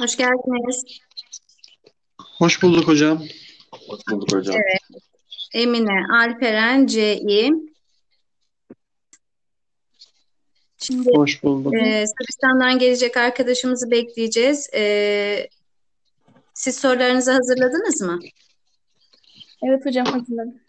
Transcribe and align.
Hoş 0.00 0.16
geldiniz. 0.16 0.82
Hoş 2.38 2.62
bulduk 2.62 2.88
hocam. 2.88 3.22
Hoş 3.88 4.00
bulduk 4.10 4.32
hocam. 4.32 4.56
Evet. 4.56 5.02
Emine, 5.54 6.06
Alperen, 6.12 6.86
Cİ. 6.86 7.50
Şimdi 10.78 11.10
Hoş 11.14 11.42
bulduk. 11.42 11.74
e, 11.74 12.04
Sırbistan'dan 12.06 12.78
gelecek 12.78 13.16
arkadaşımızı 13.16 13.90
bekleyeceğiz. 13.90 14.70
E, 14.74 15.48
siz 16.54 16.76
sorularınızı 16.78 17.32
hazırladınız 17.32 18.00
mı? 18.00 18.18
Evet 19.62 19.86
hocam 19.86 20.06
hatırladım. 20.06 20.60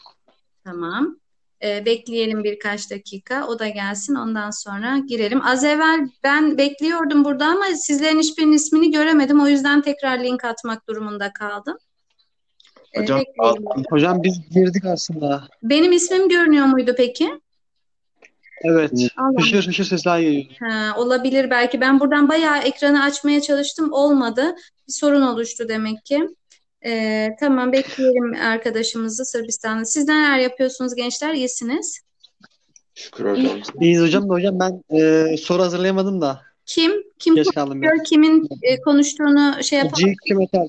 Tamam. 0.63 1.20
E, 1.63 1.85
bekleyelim 1.85 2.43
birkaç 2.43 2.91
dakika. 2.91 3.47
O 3.47 3.59
da 3.59 3.67
gelsin. 3.67 4.15
Ondan 4.15 4.49
sonra 4.51 4.97
girelim. 4.97 5.41
Az 5.45 5.63
evvel 5.63 6.09
ben 6.23 6.57
bekliyordum 6.57 7.25
burada 7.25 7.45
ama 7.45 7.65
sizlerin 7.65 8.19
hiçbirinin 8.19 8.53
ismini 8.53 8.91
göremedim. 8.91 9.41
O 9.41 9.47
yüzden 9.47 9.81
tekrar 9.81 10.23
link 10.23 10.45
atmak 10.45 10.87
durumunda 10.87 11.33
kaldım. 11.33 11.77
E, 12.93 13.01
Hocam, 13.01 13.19
bekleyelim. 13.19 13.83
Hocam 13.89 14.23
biz 14.23 14.39
girdik 14.51 14.85
aslında. 14.85 15.43
Benim 15.63 15.91
ismim 15.91 16.29
görünüyor 16.29 16.65
muydu 16.65 16.93
peki? 16.97 17.31
Evet. 18.63 18.91
Allah. 19.17 19.41
Hışır 19.41 19.67
hışır 19.67 19.83
sesler 19.83 20.19
geliyor. 20.19 20.45
Ha, 20.59 20.93
olabilir 20.97 21.49
belki. 21.49 21.81
Ben 21.81 21.99
buradan 21.99 22.29
bayağı 22.29 22.57
ekranı 22.57 23.03
açmaya 23.03 23.41
çalıştım. 23.41 23.93
Olmadı. 23.93 24.55
Bir 24.87 24.93
sorun 24.93 25.21
oluştu 25.21 25.67
demek 25.69 26.05
ki. 26.05 26.27
Ee, 26.85 27.29
tamam 27.39 27.71
bekleyelim 27.71 28.33
arkadaşımızı 28.41 29.25
Sırbistan'da. 29.25 29.85
Siz 29.85 30.07
neler 30.07 30.39
yapıyorsunuz 30.39 30.95
gençler? 30.95 31.33
İyisiniz. 31.33 32.01
Şükür 32.95 33.31
hocam. 33.31 33.59
İyiyiz 33.81 34.01
hocam 34.01 34.29
da 34.29 34.33
hocam 34.33 34.59
ben 34.59 34.83
e, 34.99 35.37
soru 35.37 35.61
hazırlayamadım 35.63 36.21
da. 36.21 36.41
Kim? 36.65 36.91
Kim 37.19 37.35
Geç 37.35 37.47
kaldım 37.47 37.81
konuşuyor? 37.81 38.05
Kimin 38.05 38.47
e, 38.61 38.81
konuştuğunu 38.81 39.63
şey 39.63 39.79
yapalım. 39.79 40.09
G2 40.09 40.35
Metal. 40.35 40.67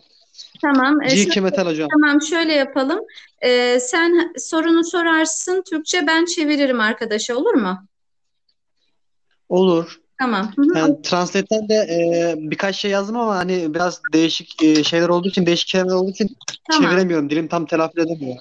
Tamam. 0.62 1.02
Ee, 1.02 1.06
G2 1.06 1.40
Metal 1.40 1.66
hocam. 1.66 1.88
Tamam 1.88 2.22
şöyle 2.22 2.52
yapalım. 2.52 3.00
Ee, 3.44 3.80
sen 3.80 4.32
sorunu 4.38 4.84
sorarsın 4.84 5.62
Türkçe 5.70 6.06
ben 6.06 6.24
çeviririm 6.24 6.80
arkadaşa 6.80 7.36
olur 7.36 7.54
mu? 7.54 7.78
Olur. 9.48 10.01
Tamam. 10.22 10.52
Yani 10.74 11.02
Translate'ten 11.02 11.68
de 11.68 11.74
e, 11.74 12.34
birkaç 12.38 12.76
şey 12.76 12.90
yazdım 12.90 13.16
ama 13.16 13.36
hani 13.36 13.74
biraz 13.74 14.02
değişik 14.12 14.62
e, 14.62 14.84
şeyler 14.84 15.08
olduğu 15.08 15.28
için, 15.28 15.46
değişik 15.46 15.68
kelimeler 15.68 15.94
olduğu 15.94 16.10
için 16.10 16.36
Tamam. 16.70 16.90
çeviremiyorum. 16.90 17.30
Dilim 17.30 17.48
tam 17.48 17.66
telaffuz 17.66 17.98
edemiyor. 17.98 18.36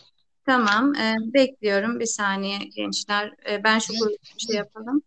Tamam, 0.45 0.95
e, 0.95 1.15
bekliyorum 1.33 1.99
bir 1.99 2.05
saniye 2.05 2.57
gençler. 2.57 3.33
E, 3.49 3.63
ben 3.63 3.79
şu 3.79 3.93
grubu 3.93 4.15
şey 4.37 4.55
yapalım. 4.55 5.01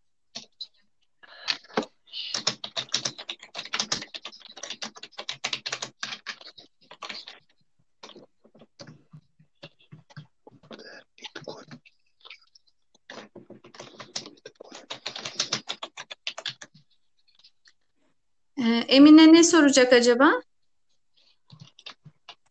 Emine 18.89 19.33
ne 19.33 19.45
soracak 19.45 19.93
acaba? 19.93 20.33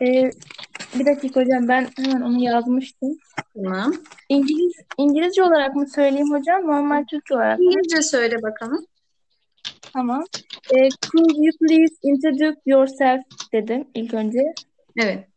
Ee, 0.01 0.31
bir 0.95 1.05
dakika 1.05 1.41
hocam 1.41 1.67
ben 1.67 1.87
hemen 1.97 2.21
onu 2.21 2.43
yazmıştım. 2.43 3.17
Tamam. 3.55 3.93
İngiliz 4.29 4.73
İngilizce 4.97 5.43
olarak 5.43 5.75
mı 5.75 5.87
söyleyeyim 5.95 6.31
hocam? 6.31 6.61
Normal 6.67 7.05
Türkçe 7.09 7.33
olarak 7.33 7.59
mı? 7.59 7.65
İngilizce 7.65 8.01
söyle 8.01 8.41
bakalım. 8.41 8.85
Tamam. 9.93 10.23
Ee, 10.75 10.89
could 10.89 11.35
you 11.35 11.51
please 11.59 11.95
introduce 12.03 12.59
yourself 12.65 13.21
dedim 13.53 13.87
ilk 13.93 14.13
önce. 14.13 14.39
Evet. 14.97 15.27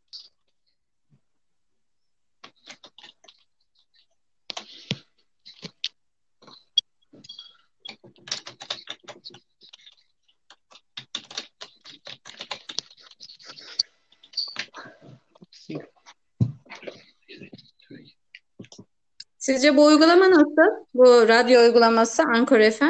Sizce 19.47 19.77
bu 19.77 19.85
uygulama 19.85 20.31
nasıl? 20.31 20.85
Bu 20.95 21.05
radyo 21.29 21.61
uygulaması 21.61 22.23
Anchor 22.23 22.71
FM. 22.71 22.85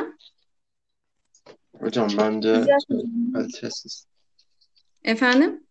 Hocam 1.80 2.08
bence 2.18 2.48
Güzel. 2.48 2.78
kalitesiz. 3.34 4.06
Efendim? 5.04 5.64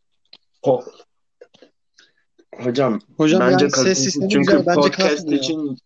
Ho- 0.63 0.91
Hocam 2.56 3.00
Hocam 3.18 3.40
bence 3.41 3.51
yani 3.51 3.72
ses 3.72 3.72
kalitesiz 3.72 4.03
sistemi 4.03 4.29
çünkü 4.29 4.51
güzel. 4.51 4.66
Bence 4.66 4.81
podcast 4.81 5.09
kasmıyor. 5.13 5.40
için 5.44 5.78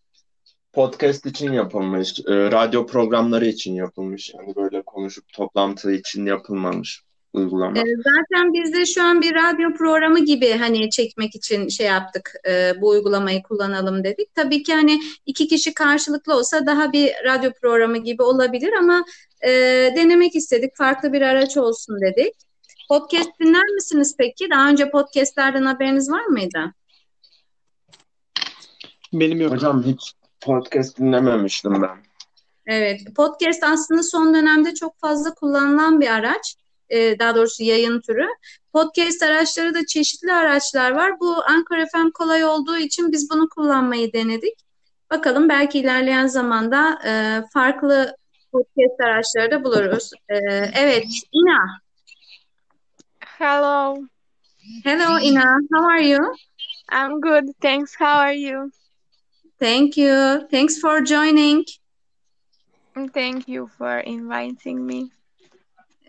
podcast 0.74 1.26
için 1.26 1.52
yapılmış, 1.52 2.20
e, 2.20 2.52
radyo 2.52 2.86
programları 2.88 3.46
için 3.46 3.76
yapılmış. 3.76 4.34
Yani 4.34 4.56
böyle 4.56 4.82
konuşup 4.82 5.34
toplantı 5.34 5.92
için 5.92 6.26
yapılmamış 6.26 7.04
uygulama. 7.34 7.80
Ee, 7.80 7.84
Zaten 7.98 8.54
biz 8.54 8.74
de 8.74 8.86
şu 8.86 9.04
an 9.04 9.22
bir 9.22 9.36
radyo 9.36 9.74
programı 9.74 10.20
gibi 10.20 10.52
hani 10.52 10.90
çekmek 10.90 11.36
için 11.36 11.68
şey 11.68 11.86
yaptık, 11.88 12.34
e, 12.48 12.82
bu 12.82 12.90
uygulamayı 12.90 13.44
kullanalım 13.44 14.04
dedik. 14.04 14.36
Tabii 14.36 14.64
ki 14.64 14.74
hani 14.74 15.00
iki 15.26 15.48
kişi 15.48 15.74
karşılıklı 15.74 16.36
olsa 16.36 16.66
daha 16.66 16.92
bir 16.92 17.12
radyo 17.26 17.52
programı 17.62 17.98
gibi 17.98 18.24
olabilir 18.24 18.74
ama 18.74 19.06
e, 19.42 19.50
denemek 19.96 20.36
istedik, 20.36 20.76
farklı 20.76 21.14
bir 21.14 21.22
araç 21.22 21.58
olsun 21.58 22.02
dedik. 22.02 22.34
Podcast 22.90 23.30
dinler 23.40 23.66
misiniz 23.66 24.16
peki? 24.18 24.50
Daha 24.50 24.70
önce 24.70 24.90
podcastlerden 24.90 25.66
haberiniz 25.66 26.12
var 26.12 26.26
mıydı? 26.26 26.74
Benim 29.14 29.42
yok. 29.42 29.52
Hocam 29.52 29.84
hiç 29.84 30.14
podcast 30.42 31.00
dinlememiştim 31.00 31.82
ben. 31.82 31.98
Evet, 32.68 33.02
podcast 33.16 33.64
aslında 33.64 34.04
son 34.04 34.34
dönemde 34.34 34.74
çok 34.74 35.00
fazla 35.00 35.34
kullanılan 35.34 36.02
bir 36.02 36.08
araç. 36.08 36.56
Ee, 36.90 37.20
daha 37.20 37.36
doğrusu 37.36 37.64
yayın 37.64 38.02
türü. 38.02 38.28
Podcast 38.74 39.24
araçları 39.24 39.74
da 39.74 39.86
çeşitli 39.86 40.34
araçlar 40.34 40.92
var. 40.92 41.20
Bu 41.20 41.44
Anchor 41.44 41.86
FM 41.92 42.10
kolay 42.14 42.46
olduğu 42.46 42.78
için 42.78 43.12
biz 43.12 43.30
bunu 43.30 43.50
kullanmayı 43.50 44.14
denedik. 44.14 44.60
Bakalım 45.12 45.50
belki 45.50 45.80
ilerleyen 45.80 46.28
zamanda 46.28 47.00
e, 47.06 47.44
farklı 47.54 48.16
podcast 48.52 49.02
araçları 49.02 49.52
da 49.52 49.64
buluruz. 49.64 50.12
Ee, 50.30 50.36
evet, 50.74 51.06
Ina. 51.34 51.60
Hello, 53.20 53.98
Hello, 54.84 55.20
Ina. 55.20 55.58
How 55.72 55.94
are 55.94 56.08
you? 56.08 56.36
I'm 56.92 57.22
good. 57.22 57.54
Thanks. 57.62 57.96
How 57.96 58.20
are 58.20 58.36
you? 58.36 58.72
Thank 59.60 59.98
you. 59.98 60.48
Thanks 60.52 60.80
for 60.80 61.06
joining. 61.06 61.66
Thank 63.14 63.48
you 63.48 63.68
for 63.68 64.00
inviting 64.00 64.86
me. 64.86 65.12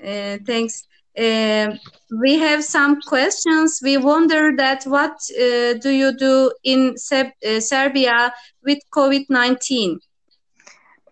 Uh, 0.02 0.38
thanks. 0.46 0.86
Uh, 1.18 1.76
we 2.20 2.38
have 2.38 2.64
some 2.64 3.00
questions. 3.02 3.80
We 3.82 3.96
wonder 3.96 4.52
that 4.56 4.84
what 4.84 5.12
uh, 5.38 5.74
do 5.74 5.90
you 5.90 6.16
do 6.16 6.52
in 6.64 6.94
uh, 7.12 7.60
Serbia 7.60 8.32
with 8.64 8.78
COVID-19? 8.94 9.98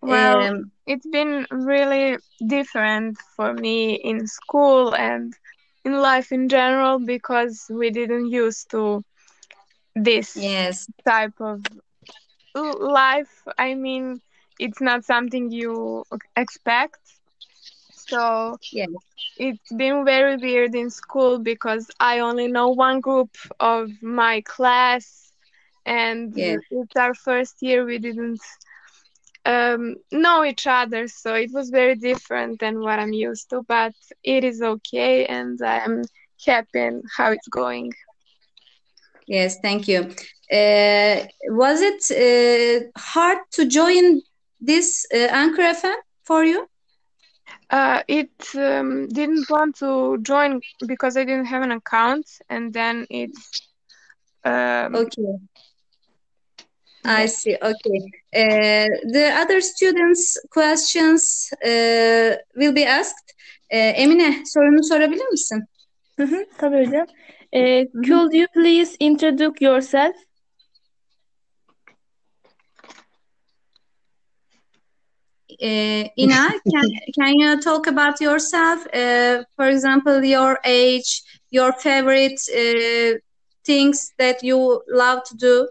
Well, 0.00 0.50
Um, 0.50 0.70
it's 0.86 1.06
been 1.06 1.46
really 1.50 2.18
different 2.46 3.18
for 3.36 3.52
me 3.54 3.94
in 3.94 4.26
school 4.26 4.94
and 4.94 5.34
in 5.84 6.00
life 6.00 6.32
in 6.32 6.48
general 6.48 6.98
because 6.98 7.66
we 7.70 7.90
didn't 7.90 8.30
used 8.30 8.70
to 8.70 9.02
this 9.94 10.36
yes, 10.36 10.88
type 11.06 11.40
of 11.40 11.62
life. 12.54 13.42
I 13.58 13.74
mean, 13.74 14.20
it's 14.58 14.80
not 14.80 15.04
something 15.04 15.50
you 15.50 16.04
expect. 16.36 16.98
So 18.10 18.58
yes, 18.72 18.88
it's 19.36 19.72
been 19.72 20.04
very 20.04 20.36
weird 20.36 20.74
in 20.74 20.90
school 20.90 21.38
because 21.38 21.90
I 22.00 22.20
only 22.20 22.48
know 22.48 22.68
one 22.70 23.00
group 23.00 23.30
of 23.60 23.90
my 24.02 24.42
class, 24.42 25.32
and 25.86 26.34
Yes. 26.34 26.60
it's 26.70 26.96
our 26.96 27.14
first 27.14 27.56
year. 27.62 27.84
We 27.84 27.98
didn't 27.98 28.40
um, 29.44 29.96
know 30.12 30.44
each 30.44 30.66
other, 30.66 31.06
so 31.08 31.34
it 31.34 31.50
was 31.52 31.70
very 31.70 31.94
different 31.94 32.60
than 32.60 32.80
what 32.80 32.98
I'm 32.98 33.12
used 33.12 33.50
to. 33.50 33.62
But 33.62 33.94
it 34.22 34.44
is 34.44 34.60
okay, 34.62 35.26
and 35.26 35.60
I'm 35.62 36.02
happy 36.46 36.80
in 36.80 37.02
how 37.16 37.32
it's 37.32 37.48
going. 37.48 37.92
yes. 39.26 39.58
Thank 39.62 39.88
you. 39.88 40.00
Uh, 40.52 41.26
was 41.48 41.80
it 41.82 42.00
uh, 42.12 42.86
hard 42.98 43.38
to 43.52 43.66
join 43.66 44.20
this 44.60 45.06
uh, 45.14 45.16
Anchor 45.30 45.62
FM 45.62 45.96
for 46.24 46.44
you? 46.44 46.66
Uh, 47.70 48.02
it 48.08 48.30
um, 48.54 49.08
didn't 49.08 49.48
want 49.50 49.76
to 49.76 50.18
join 50.22 50.60
because 50.86 51.16
I 51.16 51.24
didn't 51.24 51.46
have 51.46 51.62
an 51.62 51.72
account, 51.72 52.26
and 52.48 52.72
then 52.72 53.06
it 53.10 53.30
um, 54.44 54.94
Okay. 54.94 55.38
I 57.04 57.26
see. 57.26 57.56
Okay. 57.62 58.00
Uh, 58.34 58.88
the 59.12 59.32
other 59.34 59.60
students' 59.60 60.38
questions 60.50 61.50
uh, 61.64 62.36
will 62.56 62.72
be 62.72 62.84
asked. 62.84 63.34
Uh, 63.72 63.92
Emine, 64.02 64.42
sorunu 64.44 64.82
sorabilir 64.82 65.30
misin? 65.30 65.62
Hı 66.18 66.24
hı, 66.24 66.44
tabii 66.58 66.86
hocam. 66.86 67.06
Ee, 67.54 67.86
could 67.92 68.32
you 68.34 68.46
please 68.54 68.96
introduce 69.00 69.60
yourself? 69.60 70.16
Uh, 75.62 76.04
Ina, 76.18 76.52
can, 76.70 76.86
can 77.18 77.34
you 77.38 77.60
talk 77.60 77.86
about 77.86 78.20
yourself? 78.20 78.86
Uh, 78.92 79.42
for 79.56 79.68
example, 79.68 80.22
your 80.24 80.58
age, 80.64 81.22
your 81.50 81.72
favorite 81.72 82.40
uh, 82.54 83.18
things 83.64 84.12
that 84.18 84.42
you 84.42 84.82
love 84.88 85.22
to 85.24 85.36
do? 85.36 85.68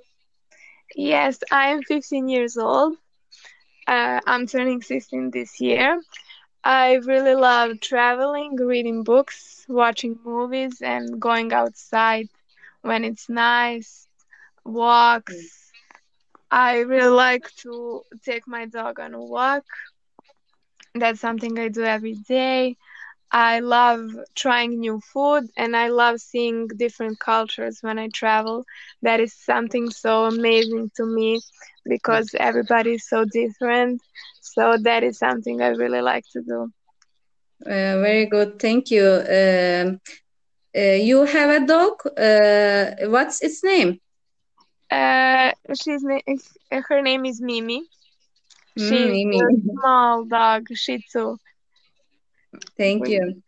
Yes, 0.95 1.39
I 1.51 1.69
am 1.69 1.83
15 1.83 2.27
years 2.29 2.57
old. 2.57 2.97
Uh, 3.87 4.19
I'm 4.25 4.45
turning 4.47 4.81
16 4.81 5.31
this 5.31 5.59
year. 5.61 6.01
I 6.63 6.93
really 6.95 7.35
love 7.35 7.79
traveling, 7.81 8.55
reading 8.55 9.03
books, 9.03 9.65
watching 9.67 10.19
movies, 10.23 10.81
and 10.81 11.19
going 11.19 11.53
outside 11.53 12.27
when 12.81 13.03
it's 13.03 13.29
nice, 13.29 14.07
walks. 14.63 15.66
I 16.51 16.79
really 16.79 17.09
like 17.09 17.45
to 17.63 18.03
take 18.23 18.47
my 18.47 18.65
dog 18.65 18.99
on 18.99 19.13
a 19.13 19.21
walk. 19.23 19.65
That's 20.95 21.19
something 21.19 21.57
I 21.59 21.67
do 21.69 21.83
every 21.83 22.13
day. 22.15 22.77
I 23.31 23.59
love 23.59 24.09
trying 24.35 24.79
new 24.79 24.99
food 24.99 25.49
and 25.57 25.75
I 25.75 25.87
love 25.89 26.19
seeing 26.19 26.67
different 26.67 27.19
cultures 27.19 27.79
when 27.81 27.97
I 27.99 28.07
travel. 28.09 28.65
That 29.01 29.19
is 29.19 29.33
something 29.33 29.89
so 29.89 30.25
amazing 30.25 30.91
to 30.97 31.05
me 31.05 31.41
because 31.85 32.33
everybody 32.39 32.93
is 32.95 33.07
so 33.07 33.25
different. 33.25 34.01
So 34.41 34.77
that 34.83 35.03
is 35.03 35.17
something 35.17 35.61
I 35.61 35.69
really 35.69 36.01
like 36.01 36.25
to 36.33 36.41
do. 36.41 36.71
Uh, 37.65 37.99
very 38.01 38.25
good, 38.25 38.59
thank 38.59 38.91
you. 38.91 39.05
Um, 39.05 39.99
uh, 40.77 40.81
you 41.09 41.23
have 41.25 41.49
a 41.63 41.65
dog. 41.65 41.93
Uh, 42.17 43.07
what's 43.09 43.41
its 43.41 43.63
name? 43.63 43.99
Uh, 44.91 45.51
she's 45.73 46.03
na- 46.03 46.19
her 46.71 47.01
name 47.01 47.25
is 47.25 47.41
Mimi. 47.41 47.87
She's 48.77 49.09
Hmm, 49.09 49.11
Mimi. 49.11 49.39
a 49.39 49.57
small 49.71 50.25
dog, 50.25 50.67
Shih 50.73 50.99
Tzu. 50.99 51.37
Thank 52.77 53.07
you. 53.09 53.41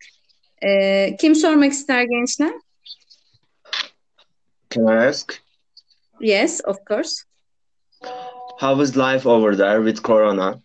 Uh, 0.62 1.16
kim 1.20 1.34
sormak 1.34 1.70
ister 1.72 2.02
gençler? 2.12 2.52
Can 4.70 4.88
I 4.88 5.06
ask? 5.06 5.40
Yes, 6.20 6.60
of 6.60 6.84
course. 6.84 7.24
How 8.58 8.80
is 8.80 8.96
life 8.96 9.26
over 9.26 9.54
there 9.56 9.80
with 9.80 10.02
Corona? 10.02 10.60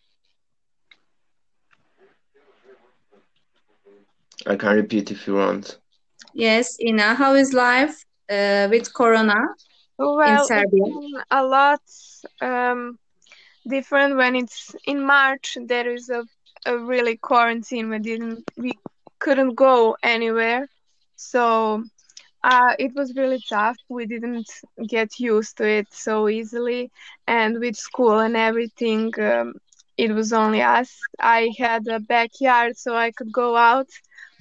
I 4.46 4.56
can 4.56 4.76
repeat 4.76 5.12
if 5.12 5.28
you 5.28 5.36
want. 5.36 5.78
Yes, 6.34 6.78
Ina, 6.80 7.16
how 7.16 7.34
is 7.34 7.54
life 7.54 8.06
uh, 8.30 8.68
with 8.70 8.94
Corona 8.94 9.36
in 9.36 9.75
Well, 9.98 10.48
it's 10.48 10.48
Serbia? 10.48 10.84
a 11.32 11.44
lot 11.44 11.82
um, 12.42 12.98
different 13.68 14.16
when 14.18 14.36
it's 14.36 14.76
in 14.86 15.02
March. 15.06 15.58
There 15.66 15.92
is 15.94 16.10
a, 16.10 16.24
a 16.66 16.78
really 16.78 17.18
quarantine. 17.18 17.90
We 17.90 18.00
didn't, 18.00 18.44
we 18.58 18.74
couldn't 19.20 19.56
go 19.56 19.96
anywhere, 20.04 20.68
so 21.16 21.84
uh, 22.44 22.74
it 22.80 22.94
was 22.96 23.16
really 23.16 23.42
tough. 23.50 23.78
We 23.90 24.06
didn't 24.06 24.50
get 24.88 25.20
used 25.20 25.58
to 25.58 25.68
it 25.68 25.88
so 25.92 26.28
easily, 26.30 26.92
and 27.28 27.60
with 27.60 27.76
school 27.76 28.20
and 28.20 28.36
everything, 28.36 29.12
um, 29.20 29.54
it 29.98 30.12
was 30.12 30.34
only 30.34 30.62
us. 30.62 31.00
I 31.20 31.52
had 31.58 31.88
a 31.88 32.00
backyard, 32.00 32.78
so 32.78 32.96
I 32.96 33.12
could 33.12 33.32
go 33.32 33.56
out. 33.56 33.90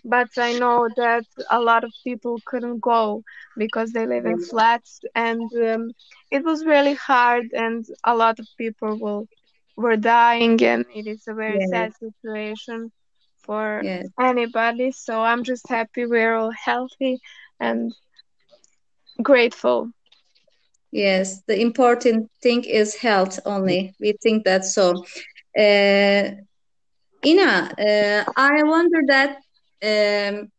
But 0.04 0.28
I 0.38 0.52
know 0.52 0.88
that 0.96 1.24
a 1.50 1.60
lot 1.60 1.84
of 1.84 1.92
people 2.04 2.40
couldn't 2.44 2.80
go 2.80 3.22
because 3.56 3.92
they 3.92 4.06
live 4.06 4.26
in 4.26 4.38
flats, 4.38 5.00
and 5.14 5.50
um, 5.54 5.92
it 6.30 6.44
was 6.44 6.64
really 6.64 6.94
hard, 6.94 7.46
and 7.52 7.84
a 8.04 8.14
lot 8.14 8.38
of 8.38 8.46
people 8.58 8.96
will, 8.98 9.28
were 9.76 9.96
dying, 9.96 10.62
and 10.64 10.84
it 10.94 11.06
is 11.06 11.26
a 11.28 11.34
very 11.34 11.60
Yes. 11.60 11.72
sad 11.72 11.92
situation 11.96 12.92
for 13.44 13.84
Yes, 13.84 14.08
anybody. 14.20 14.90
So 14.92 15.20
I'm 15.22 15.42
just 15.44 15.68
happy 15.68 16.06
we're 16.06 16.34
all 16.36 16.50
healthy 16.52 17.20
and 17.60 17.92
grateful. 19.22 19.90
yes. 20.92 21.42
The 21.46 21.60
important 21.60 22.30
thing 22.42 22.64
is 22.64 22.96
health 22.96 23.38
only. 23.44 23.94
We 24.00 24.14
think 24.22 24.44
that 24.44 24.64
so. 24.64 25.04
Uh, 25.58 26.30
Ina, 27.24 27.70
uh, 27.78 28.24
I 28.36 28.62
wonder 28.64 29.00
that 29.08 29.38
um, 29.84 30.50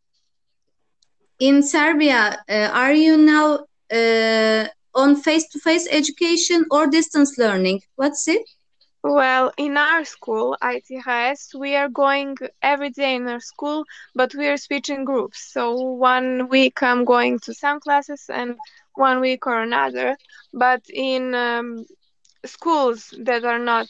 in 1.38 1.62
Serbia, 1.62 2.42
uh, 2.48 2.70
are 2.72 2.92
you 2.92 3.16
now 3.16 3.66
uh, 3.92 4.68
on 4.94 5.16
face-to-face 5.16 5.88
education 5.90 6.64
or 6.70 6.86
distance 6.86 7.36
learning? 7.38 7.82
What's 7.96 8.28
it? 8.28 8.42
Well, 9.02 9.52
in 9.56 9.76
our 9.76 10.04
school, 10.04 10.56
ITHS, 10.62 11.54
we 11.54 11.76
are 11.76 11.88
going 11.88 12.36
every 12.62 12.90
day 12.90 13.14
in 13.14 13.28
our 13.28 13.40
school, 13.40 13.84
but 14.14 14.34
we 14.34 14.48
are 14.48 14.56
switching 14.56 15.04
groups. 15.04 15.52
So 15.52 15.74
one 15.74 16.48
week 16.48 16.82
I'm 16.82 17.04
going 17.04 17.38
to 17.40 17.54
some 17.54 17.78
classes 17.80 18.24
and 18.32 18.56
one 18.94 19.20
week 19.20 19.46
or 19.46 19.62
another. 19.62 20.16
But 20.52 20.82
in 20.92 21.34
um, 21.34 21.84
schools 22.44 23.14
that 23.22 23.44
are 23.44 23.60
not, 23.60 23.86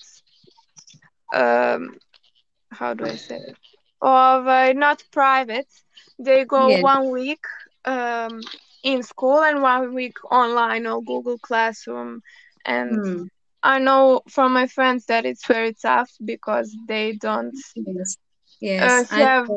um, 1.32 1.96
how 2.70 2.92
do 2.94 3.06
I 3.06 3.16
say 3.16 3.36
it? 3.36 3.56
Of 4.00 4.46
uh, 4.46 4.72
not 4.72 5.02
private, 5.12 5.68
they 6.18 6.44
go 6.44 6.70
Yes. 6.70 6.90
one 6.92 7.10
week 7.10 7.44
um, 7.84 8.40
in 8.82 9.02
school 9.02 9.40
and 9.42 9.62
one 9.62 9.94
week 9.94 10.16
online 10.30 10.86
or 10.86 11.02
Google 11.02 11.38
Classroom. 11.38 12.20
And 12.64 13.04
Hmm, 13.04 13.26
I 13.62 13.78
know 13.78 14.22
from 14.28 14.52
my 14.52 14.66
friends 14.66 15.06
that 15.06 15.24
it's 15.24 15.46
very 15.46 15.74
tough 15.74 16.10
because 16.24 16.76
they 16.88 17.12
don't 17.12 17.56
yes. 17.74 18.16
uh, 18.80 19.04
Yes, 19.04 19.10
I 19.10 19.22
have 19.22 19.52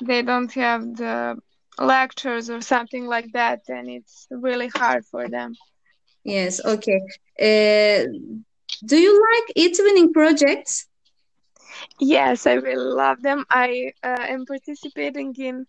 they 0.00 0.22
don't 0.22 0.52
have 0.54 0.96
the 0.96 1.38
lectures 1.78 2.50
or 2.50 2.60
something 2.60 3.06
like 3.06 3.32
that, 3.32 3.60
and 3.68 3.88
it's 3.88 4.26
really 4.30 4.68
hard 4.68 5.04
for 5.06 5.28
them. 5.28 5.58
yes, 6.24 6.60
okay. 6.64 7.00
Uh, 7.40 8.06
do 8.86 8.96
you 8.98 9.14
like 9.30 9.52
e-twinning 9.56 10.12
projects? 10.12 10.87
Yes, 12.00 12.46
I 12.46 12.54
really 12.54 12.94
love 12.94 13.22
them. 13.22 13.44
I 13.50 13.92
uh, 14.02 14.26
am 14.28 14.46
participating 14.46 15.34
in 15.38 15.66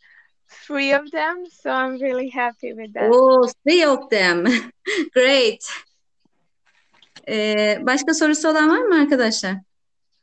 three 0.68 0.94
of 0.94 1.12
them, 1.12 1.46
so 1.52 1.72
I'm 1.72 2.00
really 2.00 2.30
happy 2.30 2.74
with 2.74 2.94
that. 2.94 3.10
Oh, 3.12 3.50
three 3.64 3.84
of 3.84 4.10
them. 4.10 4.46
Great. 5.14 5.64
Ee, 7.30 7.78
başka 7.82 8.14
sorusu 8.14 8.50
olan 8.50 8.70
var 8.70 8.82
mı 8.82 9.02
arkadaşlar? 9.02 9.56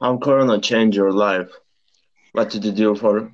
How 0.00 0.20
Corona 0.24 0.60
changed 0.60 0.98
your 0.98 1.12
life? 1.12 1.50
What 2.32 2.52
did 2.52 2.64
you 2.64 2.76
do 2.76 2.94
for? 2.94 3.30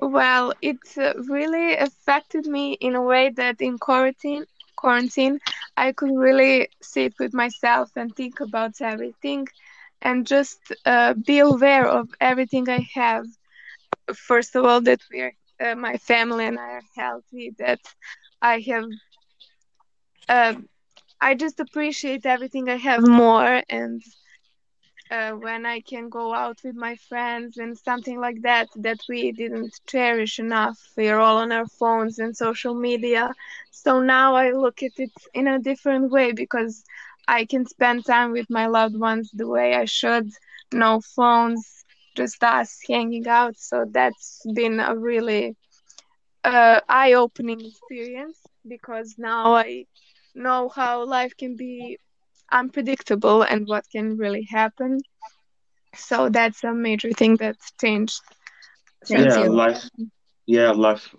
Well, 0.00 0.52
it 0.60 0.98
uh, 0.98 1.14
really 1.34 1.76
affected 1.78 2.46
me 2.46 2.76
in 2.80 2.94
a 2.94 3.02
way 3.02 3.30
that 3.36 3.60
in 3.60 3.78
quarantine, 3.78 4.46
quarantine, 4.76 5.38
I 5.76 5.92
could 5.92 6.10
really 6.10 6.68
sit 6.80 7.14
with 7.18 7.32
myself 7.32 7.90
and 7.96 8.14
think 8.16 8.40
about 8.40 8.80
everything 8.80 9.48
and 10.04 10.26
just 10.26 10.60
uh, 10.86 11.14
be 11.14 11.38
aware 11.40 11.86
of 11.88 12.08
everything 12.20 12.68
I 12.70 12.86
have. 12.94 13.26
First 14.14 14.56
of 14.56 14.64
all, 14.64 14.80
that 14.82 15.00
we 15.12 15.20
are, 15.22 15.32
uh, 15.60 15.74
my 15.76 15.96
family 15.98 16.46
and 16.46 16.58
I 16.58 16.70
are 16.78 16.82
healthy, 16.96 17.54
that 17.58 17.80
I 18.42 18.60
have, 18.60 18.84
uh, 20.28 20.54
I 21.20 21.34
just 21.34 21.60
appreciate 21.60 22.26
everything 22.26 22.68
I 22.68 22.76
have 22.76 23.02
more 23.06 23.62
and 23.68 24.02
uh, 25.10 25.32
when 25.32 25.66
I 25.66 25.80
can 25.80 26.08
go 26.08 26.34
out 26.34 26.58
with 26.64 26.74
my 26.76 26.96
friends 26.96 27.56
and 27.58 27.76
something 27.76 28.18
like 28.20 28.42
that 28.42 28.68
that 28.76 29.00
we 29.08 29.32
didn't 29.32 29.74
cherish 29.86 30.38
enough. 30.38 30.78
We're 30.96 31.18
all 31.18 31.38
on 31.38 31.52
our 31.52 31.66
phones 31.66 32.18
and 32.18 32.36
social 32.36 32.74
media. 32.74 33.34
So 33.70 34.00
now 34.00 34.34
I 34.34 34.50
look 34.52 34.82
at 34.82 34.92
it 34.98 35.12
in 35.34 35.46
a 35.48 35.58
different 35.58 36.10
way 36.10 36.32
because 36.32 36.84
I 37.28 37.44
can 37.44 37.66
spend 37.66 38.04
time 38.06 38.32
with 38.32 38.46
my 38.50 38.66
loved 38.66 38.98
ones 38.98 39.30
the 39.32 39.46
way 39.48 39.74
I 39.74 39.84
should. 39.84 40.30
No 40.72 41.00
phones, 41.00 41.84
just 42.16 42.42
us 42.42 42.80
hanging 42.88 43.26
out. 43.28 43.56
So 43.56 43.84
that's 43.90 44.42
been 44.54 44.80
a 44.80 44.96
really 44.96 45.56
uh, 46.44 46.80
eye-opening 46.88 47.60
experience 47.64 48.38
because 48.66 49.14
now 49.18 49.54
I 49.54 49.86
know 50.34 50.68
how 50.68 51.04
life 51.04 51.32
can 51.36 51.56
be 51.56 51.98
unpredictable 52.52 53.42
and 53.42 53.66
what 53.66 53.84
can 53.90 54.16
really 54.16 54.46
happen. 54.50 55.00
So 55.94 56.28
that's 56.28 56.62
a 56.64 56.72
major 56.72 57.10
thing 57.12 57.36
that's 57.36 57.72
changed. 57.80 58.20
Thank 59.06 59.36
yeah, 59.36 59.36
you. 59.36 59.50
life. 59.50 59.88
Yeah, 60.46 60.70
life 60.72 61.14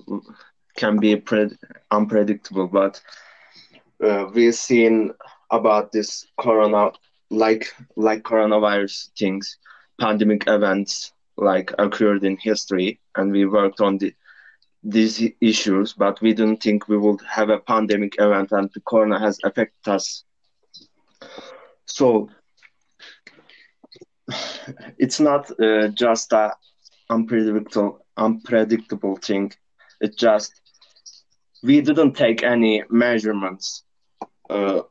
can 0.78 1.00
be 1.00 1.16
pred 1.16 1.56
unpredictable, 1.92 2.68
but 2.68 3.02
uh, 4.04 4.26
we've 4.34 4.56
seen 4.56 5.12
about 5.52 5.92
this 5.92 6.26
corona, 6.40 6.92
like 7.30 7.74
like 7.96 8.24
coronavirus 8.24 9.10
things, 9.18 9.58
pandemic 10.00 10.44
events 10.48 11.14
like 11.38 11.72
occurred 11.80 12.24
in 12.24 12.38
history, 12.38 13.00
and 13.16 13.32
we 13.32 13.46
worked 13.46 13.82
on 13.82 13.98
the 13.98 14.14
these 14.84 15.22
issues, 15.42 15.94
but 15.94 16.22
we 16.22 16.34
didn't 16.34 16.62
think 16.62 16.88
we 16.88 16.98
would 16.98 17.20
have 17.28 17.50
a 17.50 17.60
pandemic 17.60 18.16
event, 18.20 18.52
and 18.52 18.70
the 18.74 18.82
corona 18.82 19.20
has 19.20 19.40
affected 19.44 19.88
us. 19.88 20.24
So 21.86 22.30
it's 24.98 25.20
not 25.20 25.52
uh, 25.60 25.88
just 25.90 26.32
a 26.34 26.54
unpredictable 27.10 28.00
unpredictable 28.18 29.16
thing. 29.18 29.52
It 30.02 30.18
just 30.18 30.62
we 31.64 31.82
didn't 31.82 32.14
take 32.14 32.44
any 32.44 32.84
measurements. 32.90 33.84
Uh, 34.50 34.82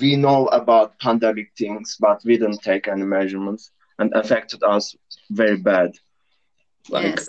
we 0.00 0.16
know 0.16 0.46
about 0.48 0.98
pandemic 0.98 1.50
things, 1.56 1.96
but 2.00 2.20
we 2.24 2.36
didn't 2.38 2.62
take 2.62 2.88
any 2.88 3.04
measurements 3.04 3.70
and 3.98 4.12
affected 4.14 4.62
us 4.62 4.94
very 5.30 5.56
bad. 5.56 5.92
Like 6.88 7.18
Yes. 7.18 7.28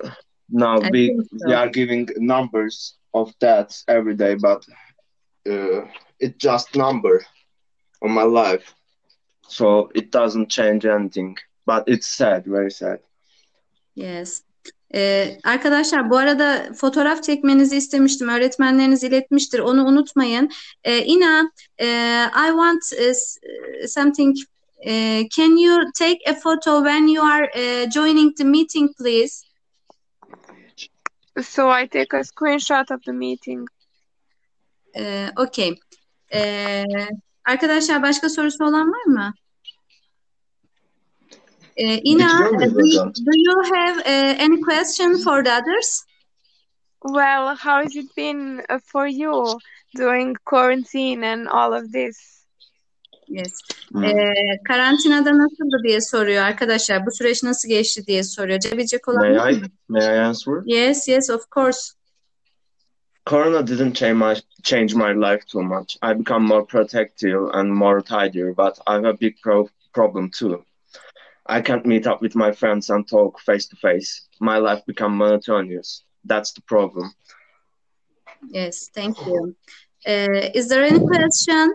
now 0.49 0.79
I 0.81 0.91
we 0.91 1.15
so. 1.37 1.47
we 1.47 1.53
are 1.53 1.69
giving 1.69 2.07
numbers 2.17 2.97
of 3.13 3.37
deaths 3.39 3.83
every 3.87 4.15
day, 4.15 4.35
but 4.35 4.63
uh, 5.49 5.81
it's 6.19 6.37
just 6.37 6.75
number 6.75 7.25
on 8.01 8.11
my 8.11 8.23
life, 8.23 8.73
so 9.47 9.89
it 9.95 10.11
doesn't 10.11 10.49
change 10.49 10.85
anything. 10.85 11.37
But 11.65 11.83
it's 11.87 12.07
sad, 12.07 12.45
very 12.45 12.71
sad. 12.71 12.99
Yes. 13.95 14.43
Ee, 14.93 15.37
arkadaşlar 15.43 16.09
bu 16.09 16.17
arada 16.17 16.73
fotoğraf 16.75 17.23
çekmenizi 17.23 17.77
istemiştim. 17.77 18.29
Öğretmenleriniz 18.29 19.03
iletmiştir. 19.03 19.59
Onu 19.59 19.85
unutmayın. 19.85 20.49
Ee, 20.83 21.05
Ina, 21.05 21.51
e, 21.77 21.87
I 22.25 22.47
want 22.47 22.93
e, 22.93 23.13
e, 23.83 23.87
something. 23.87 24.37
E, 24.85 25.23
can 25.29 25.57
you 25.57 25.91
take 25.99 26.19
a 26.31 26.33
photo 26.33 26.83
when 26.83 27.07
you 27.07 27.25
are 27.25 27.51
e, 27.55 27.89
joining 27.89 28.37
the 28.37 28.43
meeting, 28.43 28.97
please? 28.97 29.45
So 31.43 31.69
I 31.69 31.87
take 31.87 32.17
a 32.17 32.23
screenshot 32.23 32.91
of 32.91 33.03
the 33.03 33.11
meeting. 33.11 33.67
Ee, 34.97 35.29
okay. 35.37 35.75
Ee, 36.33 36.83
arkadaşlar 37.45 38.03
başka 38.03 38.29
sorusu 38.29 38.63
olan 38.65 38.91
var 38.91 39.03
mı? 39.05 39.33
Ee, 41.81 42.01
Ina, 42.03 42.27
do, 42.59 42.65
hocam? 42.65 43.13
do 43.13 43.31
you 43.33 43.55
have 43.73 43.97
uh, 43.99 44.35
any 44.45 44.61
question 44.61 45.17
for 45.17 45.43
the 45.43 45.51
others? 45.51 46.05
Well, 47.03 47.55
how 47.55 47.81
has 47.81 47.95
it 47.95 48.15
been 48.15 48.61
uh, 48.69 48.79
for 48.85 49.07
you 49.07 49.57
during 49.95 50.35
quarantine 50.45 51.23
and 51.23 51.47
all 51.47 51.73
of 51.73 51.91
this? 51.91 52.45
Yes. 53.27 53.51
Hmm. 53.91 54.03
Ee, 54.03 54.33
karantinada 54.67 55.37
nasıldı 55.37 55.83
diye 55.83 56.01
soruyor 56.01 56.43
arkadaşlar. 56.43 57.05
Bu 57.05 57.11
süreç 57.11 57.43
nasıl 57.43 57.69
geçti 57.69 58.07
diye 58.07 58.23
soruyor. 58.23 58.59
Cebilecek 58.59 59.07
olan 59.07 59.31
May 59.31 59.53
I 59.53 59.61
may 59.87 60.05
I 60.05 60.19
answer? 60.19 60.53
Yes, 60.65 61.07
yes, 61.07 61.29
of 61.29 61.41
course. 61.51 61.93
Corona 63.25 63.67
didn't 63.67 63.95
change 63.95 64.13
my 64.13 64.35
change 64.63 64.95
my 64.95 65.13
life 65.13 65.45
too 65.47 65.61
much. 65.61 65.97
I 66.03 66.19
become 66.19 66.45
more 66.45 66.65
protective 66.65 67.49
and 67.53 67.69
more 67.69 68.01
tidier, 68.01 68.53
but 68.57 68.77
I 68.87 68.93
have 68.93 69.05
a 69.05 69.17
big 69.21 69.35
pro- 69.43 69.69
problem 69.93 70.29
too. 70.39 70.63
I 71.45 71.61
can't 71.61 71.85
meet 71.85 72.07
up 72.07 72.21
with 72.21 72.35
my 72.35 72.51
friends 72.51 72.89
and 72.89 73.07
talk 73.07 73.39
face 73.39 73.67
to 73.67 73.75
face. 73.75 74.27
My 74.39 74.57
life 74.57 74.85
become 74.85 75.17
monotonous. 75.17 76.03
That's 76.23 76.51
the 76.53 76.61
problem. 76.61 77.13
Yes, 78.49 78.89
thank 78.93 79.17
you. 79.25 79.55
Ee, 80.07 80.51
is 80.53 80.67
there 80.67 80.83
any 80.83 80.99
question? 80.99 81.73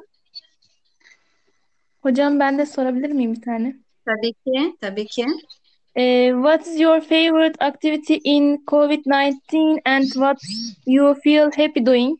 Hocam 2.04 2.38
ben 2.38 2.56
de 2.58 2.66
sorabilir 2.66 3.12
miyim 3.12 3.34
bir 3.34 3.40
tane? 3.42 3.76
Tabii 4.06 4.32
ki, 4.32 4.76
tabii 4.80 5.06
ki. 5.06 5.26
Eh, 5.96 6.32
what 6.32 6.66
is 6.66 6.78
your 6.80 7.00
favorite 7.00 7.56
activity 7.60 8.20
in 8.24 8.58
COVID-19 8.66 9.78
and 9.86 10.04
what 10.14 10.38
you 10.86 11.14
feel 11.14 11.50
happy 11.50 11.80
doing? 11.80 12.18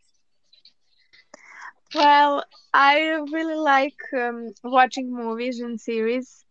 Well, 1.95 2.45
I 2.73 3.00
really 3.33 3.55
like 3.55 3.99
um, 4.15 4.53
watching 4.65 5.12
movies 5.12 5.61
and 5.61 5.81
series. 5.81 6.46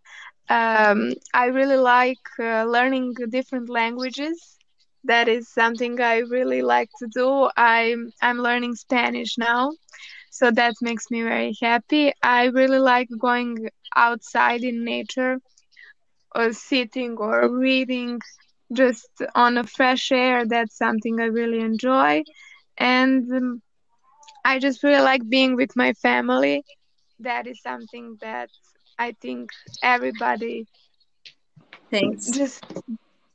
Um, 0.50 1.14
I 1.34 1.46
really 1.48 1.78
like 1.78 2.24
uh, 2.40 2.64
learning 2.66 3.14
different 3.30 3.70
languages. 3.70 4.58
That 5.04 5.28
is 5.28 5.50
something 5.50 6.00
I 6.02 6.18
really 6.20 6.62
like 6.62 6.90
to 7.00 7.08
do. 7.08 7.50
I'm 7.58 8.12
I'm 8.22 8.38
learning 8.40 8.76
Spanish 8.76 9.38
now, 9.38 9.72
so 10.32 10.52
that 10.52 10.74
makes 10.82 11.10
me 11.12 11.22
very 11.24 11.54
happy. 11.62 12.14
I 12.24 12.46
really 12.46 12.80
like 12.80 13.10
going 13.20 13.70
outside 13.96 14.64
in 14.64 14.84
nature, 14.84 15.38
or 16.36 16.52
sitting 16.54 17.18
or 17.18 17.50
reading 17.50 18.20
just 18.74 19.10
on 19.36 19.58
a 19.58 19.64
fresh 19.64 20.12
air. 20.12 20.46
That's 20.46 20.78
something 20.78 21.20
I 21.20 21.26
really 21.26 21.60
enjoy, 21.62 22.24
and 22.78 23.32
um, 23.32 23.62
I 24.46 24.60
just 24.60 24.84
really 24.84 25.02
like 25.04 25.28
being 25.30 25.56
with 25.56 25.76
my 25.76 25.94
family. 25.94 26.64
That 27.20 27.48
is 27.48 27.62
something 27.62 28.18
that 28.22 28.50
I 28.98 29.12
think 29.22 29.52
everybody 29.84 30.68
Thanks. 31.92 32.30
just 32.32 32.64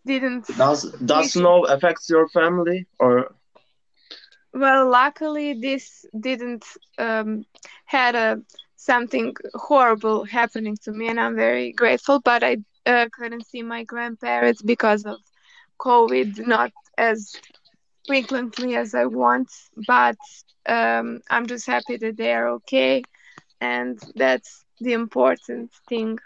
didn't. 0.06 0.46
Does 0.56 0.90
does 1.04 1.32
snow 1.32 1.64
affect 1.64 2.08
your 2.08 2.28
family 2.28 2.86
or 2.98 3.34
Well, 4.52 4.88
luckily 4.90 5.54
this 5.54 6.04
didn't 6.18 6.64
um, 6.98 7.44
had 7.84 8.14
a 8.14 8.42
something 8.76 9.34
horrible 9.54 10.24
happening 10.24 10.76
to 10.84 10.92
me, 10.92 11.08
and 11.08 11.20
I'm 11.20 11.36
very 11.36 11.72
grateful. 11.72 12.20
But 12.20 12.42
I 12.42 12.58
uh, 12.86 13.08
couldn't 13.12 13.46
see 13.46 13.62
my 13.62 13.84
grandparents 13.84 14.62
because 14.62 15.04
of 15.04 15.18
COVID, 15.78 16.46
not 16.46 16.72
as 16.98 17.34
frequently 18.06 18.76
as 18.76 18.94
I 18.94 19.06
want. 19.06 19.50
But 19.86 20.16
um, 20.66 21.20
I'm 21.30 21.46
just 21.46 21.66
happy 21.66 21.96
that 21.98 22.16
they 22.16 22.32
are 22.32 22.48
okay, 22.58 23.02
and 23.60 23.98
that's 24.16 24.64
the 24.80 24.92
important 24.92 25.70
thing. 25.88 26.18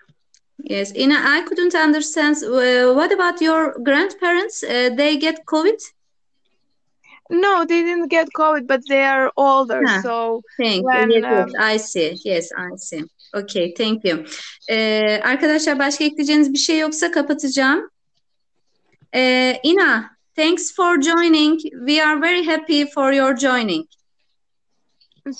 Yes, 0.59 0.95
Ina, 0.95 1.15
I 1.15 1.43
couldn't 1.49 1.75
understand. 1.75 2.37
Uh, 2.45 2.95
what 2.95 3.13
about 3.13 3.41
your 3.41 3.75
grandparents? 3.83 4.63
Uh, 4.63 4.91
they 4.97 5.17
get 5.17 5.45
COVID? 5.47 5.81
No, 7.31 7.65
they 7.65 7.83
didn't 7.83 8.09
get 8.11 8.29
COVID, 8.39 8.67
but 8.67 8.81
they 8.89 9.03
are 9.05 9.33
older, 9.37 9.83
Huh. 9.87 10.03
so 10.03 10.43
Thank 10.57 10.77
you. 10.77 10.85
When, 10.85 11.11
Yes, 11.11 11.23
yes, 11.23 11.49
um, 11.55 11.73
I 11.73 11.77
see. 11.79 12.17
Yes, 12.25 12.49
I 12.57 12.77
see. 12.77 13.03
Okay, 13.35 13.73
thank 13.75 14.05
you. 14.05 14.25
Ee, 14.71 15.21
arkadaşlar 15.25 15.79
başka 15.79 16.05
ekleyeceğiniz 16.05 16.53
bir 16.53 16.59
şey 16.59 16.79
yoksa 16.79 17.11
kapatacağım. 17.11 17.91
Ee, 19.15 19.61
Ina, 19.63 20.11
thanks 20.37 20.75
for 20.75 21.01
joining. 21.01 21.61
We 21.61 22.05
are 22.05 22.21
very 22.23 22.45
happy 22.47 22.85
for 22.95 23.13
your 23.13 23.37
joining. 23.37 23.87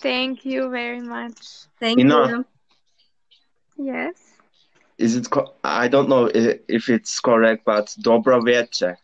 thank 0.03 0.47
you 0.47 0.71
very 0.71 1.01
much. 1.01 1.67
Thank 1.81 1.99
Ina. 1.99 2.31
you. 2.31 2.45
Yes. 3.79 4.17
is 4.99 5.17
it 5.17 5.27
co- 5.31 5.55
I 5.65 5.89
don't 5.93 6.07
know 6.07 6.29
i- 6.35 6.61
if 6.69 6.89
it's 6.89 7.21
correct 7.21 7.67
but 7.67 7.97
Dobra 8.05 8.39
Vieche. 8.47 8.97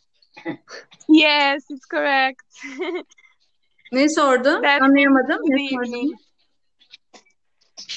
Yes, 1.08 1.64
it's 1.70 1.86
correct. 1.90 2.42
Ne 3.92 4.08
sordu? 4.08 4.62
That 4.62 4.82
Anlayamadım. 4.82 5.38
Good 5.42 5.50
Ne 5.50 5.68
sordu? 5.70 5.84
evening. 5.84 6.12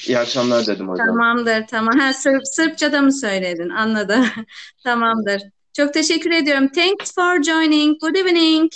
İyi 0.07 0.19
akşamlar 0.19 0.67
dedim 0.67 0.89
hocam. 0.89 1.07
Tamamdır, 1.07 1.67
tamam. 1.67 1.99
Ha, 1.99 2.13
Sırp, 2.13 2.47
Sırpçada 2.47 3.01
mı 3.01 3.13
söyledin? 3.13 3.69
Anladım. 3.69 4.25
Tamamdır. 4.83 5.41
Çok 5.73 5.93
teşekkür 5.93 6.31
ediyorum. 6.31 6.67
Thanks 6.67 7.13
for 7.15 7.43
joining. 7.43 8.01
Good 8.01 8.15
evening. 8.15 8.71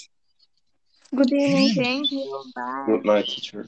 Good 1.12 1.32
evening. 1.32 1.75
Thank 1.75 2.12
you. 2.12 2.44
Bye. 2.58 2.86
Good 2.86 3.06
night 3.16 3.27
teacher. 3.27 3.66